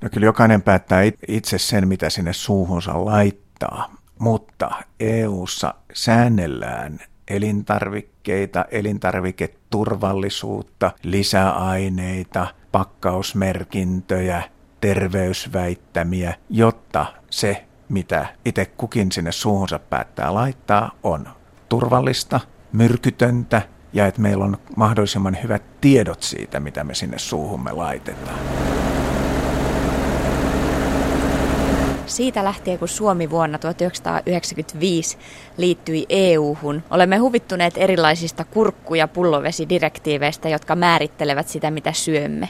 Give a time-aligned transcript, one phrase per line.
[0.00, 10.90] No kyllä jokainen päättää itse sen, mitä sinne suuhunsa laittaa, mutta EU:ssa säännellään elintarvikkeita, elintarviketurvallisuutta,
[11.02, 14.42] lisäaineita, pakkausmerkintöjä,
[14.80, 21.28] terveysväittämiä, jotta se, mitä itse kukin sinne suuhunsa päättää laittaa, on
[21.68, 22.40] turvallista,
[22.72, 23.62] myrkytöntä
[23.92, 28.38] ja että meillä on mahdollisimman hyvät tiedot siitä, mitä me sinne suuhumme laitetaan.
[32.08, 35.18] Siitä lähtien, kun Suomi vuonna 1995
[35.56, 42.48] liittyi EU-hun, olemme huvittuneet erilaisista kurkku- ja pullovesidirektiiveistä, jotka määrittelevät sitä, mitä syömme.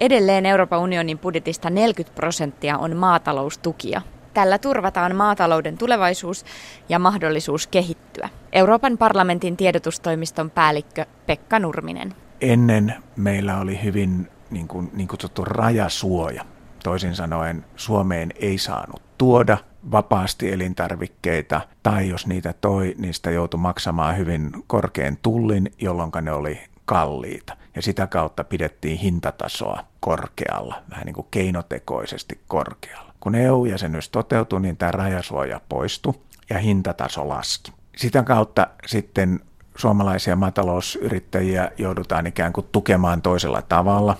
[0.00, 4.02] Edelleen Euroopan unionin budjetista 40 prosenttia on maataloustukia.
[4.34, 6.44] Tällä turvataan maatalouden tulevaisuus
[6.88, 8.28] ja mahdollisuus kehittyä.
[8.52, 12.14] Euroopan parlamentin tiedotustoimiston päällikkö Pekka Nurminen.
[12.40, 16.44] Ennen meillä oli hyvin niin, kuin, niin kutsuttu rajasuoja.
[16.82, 19.58] Toisin sanoen Suomeen ei saanut tuoda
[19.92, 26.60] vapaasti elintarvikkeita, tai jos niitä toi, niistä joutui maksamaan hyvin korkean tullin, jolloin ne oli
[26.84, 27.56] kalliita.
[27.76, 33.12] Ja sitä kautta pidettiin hintatasoa korkealla, vähän niin kuin keinotekoisesti korkealla.
[33.20, 36.14] Kun EU-jäsenyys toteutui, niin tämä rajasuoja poistui
[36.50, 37.72] ja hintataso laski.
[37.96, 39.40] Sitä kautta sitten
[39.76, 44.16] suomalaisia maatalousyrittäjiä joudutaan ikään kuin tukemaan toisella tavalla.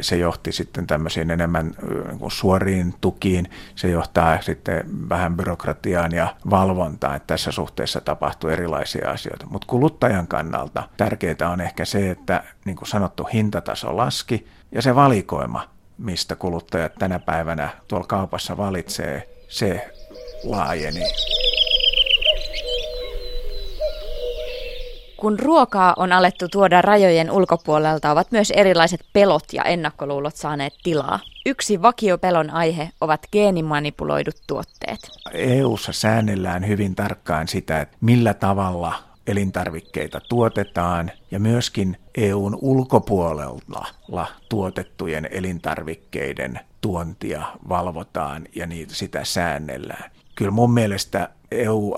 [0.00, 1.74] Se johti sitten tämmöisiin enemmän
[2.20, 9.10] niin suoriin tukiin, se johtaa sitten vähän byrokratiaan ja valvontaan, että tässä suhteessa tapahtuu erilaisia
[9.10, 9.46] asioita.
[9.50, 14.94] Mutta kuluttajan kannalta tärkeää on ehkä se, että niin kuin sanottu hintataso laski ja se
[14.94, 19.90] valikoima, mistä kuluttajat tänä päivänä tuolla kaupassa valitsee, se
[20.44, 21.02] laajeni.
[25.16, 31.20] Kun ruokaa on alettu tuoda rajojen ulkopuolelta, ovat myös erilaiset pelot ja ennakkoluulot saaneet tilaa.
[31.46, 34.98] Yksi vakiopelon aihe ovat geenimanipuloidut tuotteet.
[35.32, 38.94] EU:ssa säännellään hyvin tarkkaan sitä, että millä tavalla
[39.26, 50.10] elintarvikkeita tuotetaan ja myöskin EUn ulkopuolella tuotettujen elintarvikkeiden tuontia valvotaan ja niitä sitä säännellään.
[50.34, 51.94] Kyllä mun mielestä EU,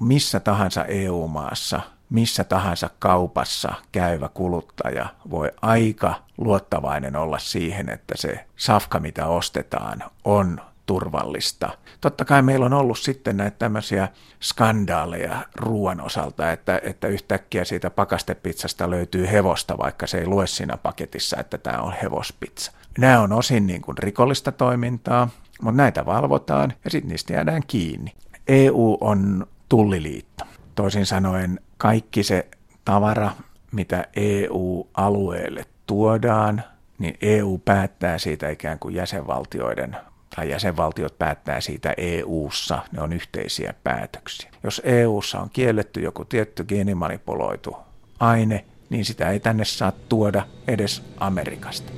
[0.00, 8.44] missä tahansa EU-maassa missä tahansa kaupassa käyvä kuluttaja voi aika luottavainen olla siihen, että se
[8.56, 11.70] safka, mitä ostetaan, on turvallista.
[12.00, 14.08] Totta kai meillä on ollut sitten näitä tämmöisiä
[14.42, 20.76] skandaaleja ruoan osalta, että, että yhtäkkiä siitä pakastepizzasta löytyy hevosta, vaikka se ei lue siinä
[20.76, 22.72] paketissa, että tämä on hevospizza.
[22.98, 25.28] Nämä on osin niin kuin rikollista toimintaa,
[25.62, 28.12] mutta näitä valvotaan ja sitten niistä jäädään kiinni.
[28.48, 30.44] EU on tulliliitto.
[30.74, 32.48] Toisin sanoen kaikki se
[32.84, 33.30] tavara,
[33.72, 36.64] mitä EU-alueelle tuodaan,
[36.98, 39.96] niin EU päättää siitä ikään kuin jäsenvaltioiden
[40.36, 44.50] tai jäsenvaltiot päättää siitä EU-ssa, ne on yhteisiä päätöksiä.
[44.64, 47.76] Jos EU-ssa on kielletty joku tietty geenimanipuloitu
[48.20, 51.92] aine, niin sitä ei tänne saa tuoda edes Amerikasta.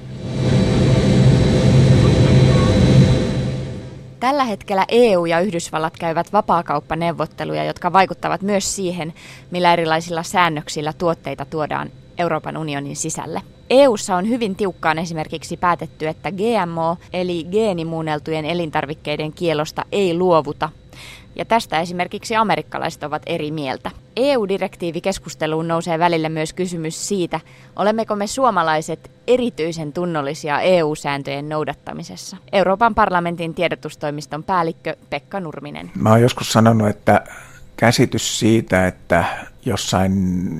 [4.22, 9.14] Tällä hetkellä EU ja Yhdysvallat käyvät vapaakauppaneuvotteluja, jotka vaikuttavat myös siihen,
[9.50, 13.42] millä erilaisilla säännöksillä tuotteita tuodaan Euroopan unionin sisälle.
[13.70, 20.68] EU:ssa on hyvin tiukkaan esimerkiksi päätetty, että GMO eli geenimuunneltujen elintarvikkeiden kielosta ei luovuta
[21.36, 23.90] ja tästä esimerkiksi amerikkalaiset ovat eri mieltä.
[24.16, 27.40] EU-direktiivikeskusteluun nousee välillä myös kysymys siitä,
[27.76, 32.36] olemmeko me suomalaiset erityisen tunnollisia EU-sääntöjen noudattamisessa.
[32.52, 35.90] Euroopan parlamentin tiedotustoimiston päällikkö Pekka Nurminen.
[35.94, 37.24] Mä oon joskus sanonut, että
[37.76, 39.24] käsitys siitä, että
[39.64, 40.12] jossain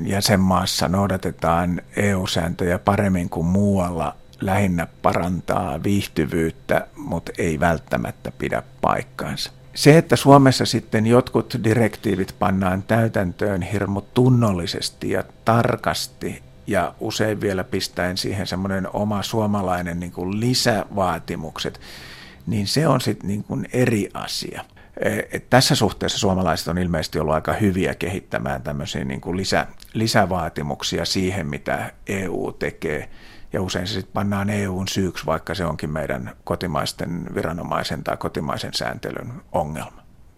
[0.06, 9.98] jäsenmaassa noudatetaan EU-sääntöjä paremmin kuin muualla, lähinnä parantaa viihtyvyyttä, mutta ei välttämättä pidä paikkaansa se,
[9.98, 18.16] että Suomessa sitten jotkut direktiivit pannaan täytäntöön hirmu tunnollisesti ja tarkasti ja usein vielä pistäen
[18.16, 21.80] siihen semmoinen oma suomalainen niin kuin lisävaatimukset,
[22.46, 24.64] niin se on sitten niin kuin eri asia.
[25.00, 29.66] E, et tässä suhteessa suomalaiset on ilmeisesti ollut aika hyviä kehittämään tämmöisiä niin kuin lisä,
[29.94, 33.08] lisävaatimuksia siihen, mitä EU tekee–
[33.52, 38.74] ja usein se sitten pannaan EUn syyksi, vaikka se onkin meidän kotimaisten viranomaisen tai kotimaisen
[38.74, 40.01] sääntelyn ongelma.